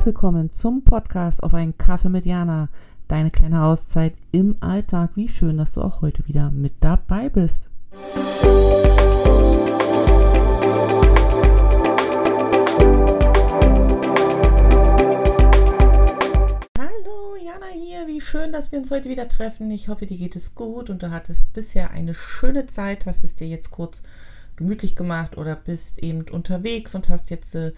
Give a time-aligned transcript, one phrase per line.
[0.00, 2.70] Herzlich willkommen zum Podcast auf einen Kaffee mit Jana.
[3.06, 5.10] Deine kleine Auszeit im Alltag.
[5.14, 7.68] Wie schön, dass du auch heute wieder mit dabei bist.
[16.78, 18.06] Hallo, Jana hier.
[18.06, 19.70] Wie schön, dass wir uns heute wieder treffen.
[19.70, 23.34] Ich hoffe, dir geht es gut und du hattest bisher eine schöne Zeit, hast es
[23.34, 24.00] dir jetzt kurz
[24.56, 27.72] gemütlich gemacht oder bist eben unterwegs und hast jetzt äh,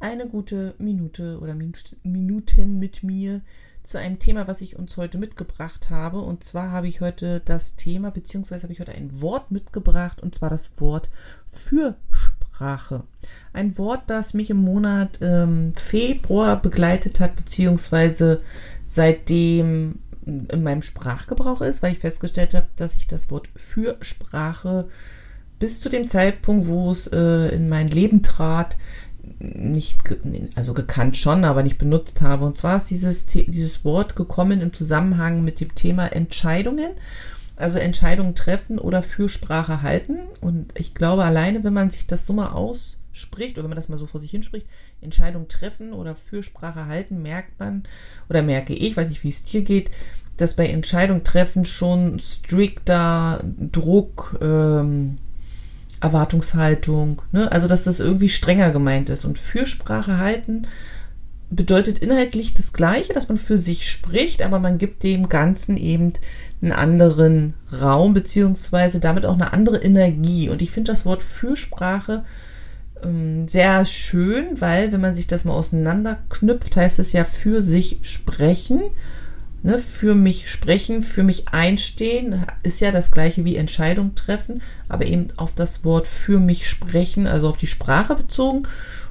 [0.00, 1.54] eine gute Minute oder
[2.02, 3.40] Minuten mit mir
[3.82, 6.18] zu einem Thema, was ich uns heute mitgebracht habe.
[6.18, 10.34] Und zwar habe ich heute das Thema, beziehungsweise habe ich heute ein Wort mitgebracht, und
[10.34, 11.08] zwar das Wort
[11.48, 13.04] Fürsprache.
[13.52, 18.42] Ein Wort, das mich im Monat ähm, Februar begleitet hat, beziehungsweise
[18.84, 24.88] seitdem in meinem Sprachgebrauch ist, weil ich festgestellt habe, dass ich das Wort Fürsprache
[25.58, 28.76] bis zu dem Zeitpunkt, wo es äh, in mein Leben trat,
[29.38, 29.98] nicht,
[30.54, 32.44] also gekannt schon, aber nicht benutzt habe.
[32.44, 36.90] Und zwar ist dieses, dieses Wort gekommen im Zusammenhang mit dem Thema Entscheidungen.
[37.56, 40.18] Also Entscheidungen treffen oder Fürsprache halten.
[40.40, 43.88] Und ich glaube, alleine, wenn man sich das so mal ausspricht, oder wenn man das
[43.88, 44.66] mal so vor sich hinspricht,
[45.00, 47.84] Entscheidungen treffen oder Fürsprache halten, merkt man,
[48.28, 49.90] oder merke ich, weiß nicht, wie es dir geht,
[50.36, 55.18] dass bei Entscheidungen treffen schon strikter Druck, ähm,
[56.06, 57.50] Erwartungshaltung, ne?
[57.50, 59.24] also dass das irgendwie strenger gemeint ist.
[59.24, 60.66] Und Fürsprache halten
[61.50, 66.12] bedeutet inhaltlich das Gleiche, dass man für sich spricht, aber man gibt dem Ganzen eben
[66.60, 70.48] einen anderen Raum, beziehungsweise damit auch eine andere Energie.
[70.48, 72.24] Und ich finde das Wort Fürsprache
[73.02, 78.00] ähm, sehr schön, weil wenn man sich das mal auseinanderknüpft, heißt es ja für sich
[78.02, 78.82] sprechen
[79.62, 85.06] ne, für mich sprechen, für mich einstehen, ist ja das gleiche wie Entscheidung treffen, aber
[85.06, 88.66] eben auf das Wort für mich sprechen, also auf die Sprache bezogen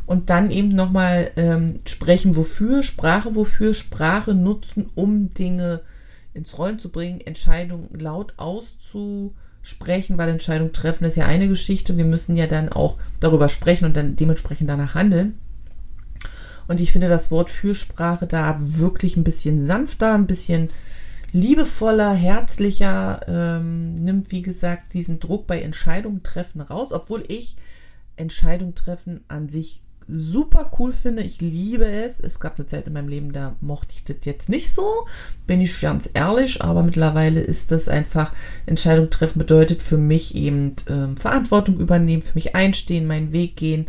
[0.05, 5.81] und dann eben nochmal ähm, sprechen, wofür, Sprache, wofür, Sprache nutzen, um Dinge
[6.33, 11.97] ins Rollen zu bringen, Entscheidungen laut auszusprechen, weil Entscheidung treffen ist ja eine Geschichte.
[11.97, 15.39] Wir müssen ja dann auch darüber sprechen und dann dementsprechend danach handeln.
[16.67, 20.69] Und ich finde das Wort Fürsprache da wirklich ein bisschen sanfter, ein bisschen
[21.31, 27.55] liebevoller, herzlicher, ähm, nimmt, wie gesagt, diesen Druck bei Entscheidungen treffen raus, obwohl ich
[28.15, 31.23] Entscheidungen treffen an sich super cool finde.
[31.23, 32.19] Ich liebe es.
[32.19, 35.07] Es gab eine Zeit in meinem Leben, da mochte ich das jetzt nicht so,
[35.47, 38.31] bin ich ganz ehrlich, aber mittlerweile ist das einfach,
[38.65, 43.87] Entscheidung treffen bedeutet für mich eben ähm, Verantwortung übernehmen, für mich einstehen, meinen Weg gehen,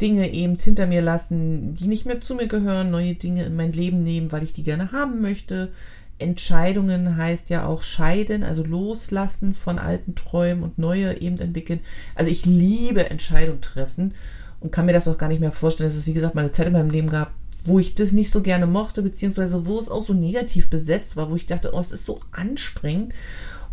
[0.00, 3.72] Dinge eben hinter mir lassen, die nicht mehr zu mir gehören, neue Dinge in mein
[3.72, 5.70] Leben nehmen, weil ich die gerne haben möchte.
[6.18, 11.80] Entscheidungen heißt ja auch scheiden, also loslassen von alten Träumen und neue eben entwickeln.
[12.14, 14.14] Also ich liebe Entscheidungen treffen
[14.60, 16.52] und kann mir das auch gar nicht mehr vorstellen, dass es, wie gesagt, mal eine
[16.52, 17.32] Zeit in meinem Leben gab,
[17.64, 21.30] wo ich das nicht so gerne mochte, beziehungsweise wo es auch so negativ besetzt war,
[21.30, 23.12] wo ich dachte, oh, es ist so anstrengend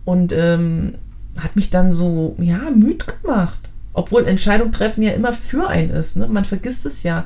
[0.06, 0.96] und ähm,
[1.38, 3.60] hat mich dann so, ja, müd gemacht.
[3.98, 6.18] Obwohl Entscheidung treffen ja immer für einen ist.
[6.18, 6.28] Ne?
[6.28, 7.26] Man vergisst es ja.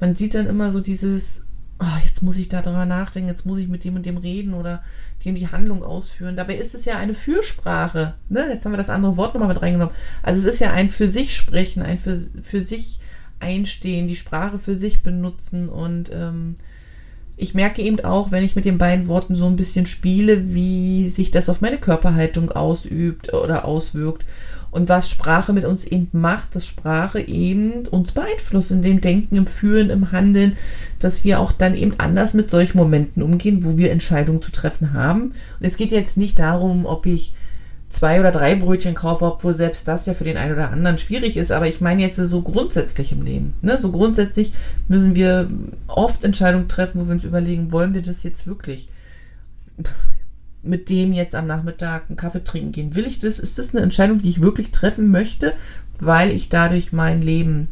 [0.00, 1.40] Man sieht dann immer so dieses,
[1.78, 4.52] oh, jetzt muss ich da drüber nachdenken, jetzt muss ich mit dem und dem reden
[4.52, 4.82] oder
[5.24, 6.36] dem die Handlung ausführen.
[6.36, 8.16] Dabei ist es ja eine Fürsprache.
[8.28, 8.50] Ne?
[8.52, 9.94] Jetzt haben wir das andere Wort nochmal mit reingenommen.
[10.22, 13.00] Also es ist ja ein für sich sprechen, ein für, für sich
[13.38, 16.56] einstehen, die Sprache für sich benutzen und ähm,
[17.38, 21.08] ich merke eben auch, wenn ich mit den beiden Worten so ein bisschen spiele, wie
[21.08, 24.26] sich das auf meine Körperhaltung ausübt oder auswirkt
[24.70, 29.36] und was Sprache mit uns eben macht, dass Sprache eben uns beeinflusst in dem Denken,
[29.36, 30.56] im Fühlen, im Handeln,
[30.98, 34.92] dass wir auch dann eben anders mit solchen Momenten umgehen, wo wir Entscheidungen zu treffen
[34.92, 35.22] haben.
[35.22, 37.34] Und es geht jetzt nicht darum, ob ich
[37.88, 41.36] zwei oder drei Brötchen kaufe, obwohl selbst das ja für den einen oder anderen schwierig
[41.36, 41.50] ist.
[41.50, 43.54] Aber ich meine jetzt so grundsätzlich im Leben.
[43.62, 43.76] Ne?
[43.76, 44.52] So grundsätzlich
[44.86, 45.48] müssen wir
[45.88, 48.88] oft Entscheidungen treffen, wo wir uns überlegen, wollen wir das jetzt wirklich?
[50.62, 52.94] Mit dem jetzt am Nachmittag einen Kaffee trinken gehen?
[52.94, 53.38] Will ich das?
[53.38, 55.54] Ist das eine Entscheidung, die ich wirklich treffen möchte,
[55.98, 57.68] weil ich dadurch mein Leben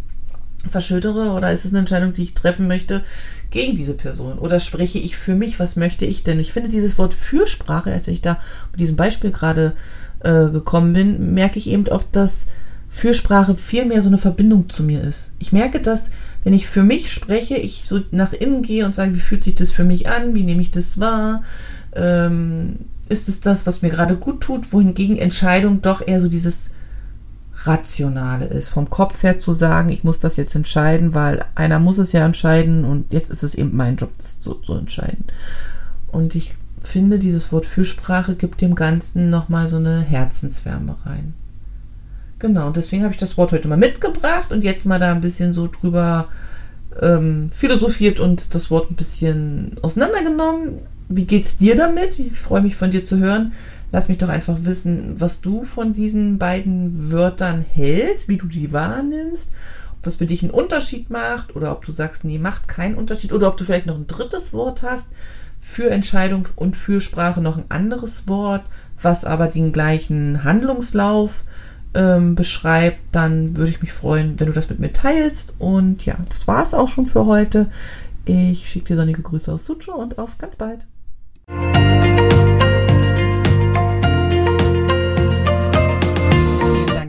[0.66, 1.32] verschüttere?
[1.32, 3.02] Oder ist es eine Entscheidung, die ich treffen möchte
[3.50, 4.38] gegen diese Person?
[4.38, 5.60] Oder spreche ich für mich?
[5.60, 6.40] Was möchte ich denn?
[6.40, 8.38] Ich finde dieses Wort Fürsprache, als ich da
[8.72, 9.74] mit diesem Beispiel gerade
[10.20, 12.46] äh, gekommen bin, merke ich eben auch, dass
[12.88, 15.34] Fürsprache viel mehr so eine Verbindung zu mir ist.
[15.38, 16.08] Ich merke, dass
[16.42, 19.56] wenn ich für mich spreche, ich so nach innen gehe und sage, wie fühlt sich
[19.56, 20.34] das für mich an?
[20.34, 21.42] Wie nehme ich das wahr?
[21.98, 22.76] Ähm,
[23.08, 26.70] ist es das, was mir gerade gut tut, wohingegen Entscheidung doch eher so dieses
[27.64, 28.68] Rationale ist.
[28.68, 32.24] Vom Kopf her zu sagen, ich muss das jetzt entscheiden, weil einer muss es ja
[32.24, 35.24] entscheiden und jetzt ist es eben mein Job, das zu, zu entscheiden.
[36.12, 41.34] Und ich finde, dieses Wort Fürsprache gibt dem Ganzen nochmal so eine Herzenswärme rein.
[42.38, 45.20] Genau, und deswegen habe ich das Wort heute mal mitgebracht und jetzt mal da ein
[45.20, 46.28] bisschen so drüber
[47.00, 50.74] ähm, philosophiert und das Wort ein bisschen auseinandergenommen.
[51.08, 52.18] Wie geht's dir damit?
[52.18, 53.52] Ich freue mich von dir zu hören.
[53.90, 58.72] Lass mich doch einfach wissen, was du von diesen beiden Wörtern hältst, wie du die
[58.72, 59.48] wahrnimmst,
[59.92, 63.32] ob das für dich einen Unterschied macht oder ob du sagst, nee, macht keinen Unterschied
[63.32, 65.08] oder ob du vielleicht noch ein drittes Wort hast
[65.58, 68.64] für Entscheidung und für Sprache noch ein anderes Wort,
[69.00, 71.44] was aber den gleichen Handlungslauf
[71.94, 75.54] ähm, beschreibt, dann würde ich mich freuen, wenn du das mit mir teilst.
[75.58, 77.68] Und ja, das war es auch schon für heute.
[78.24, 80.86] Ich schicke dir sonnige Grüße aus Sucho und auf ganz bald.